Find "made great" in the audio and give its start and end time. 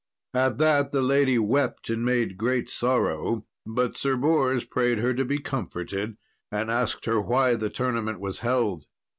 2.03-2.71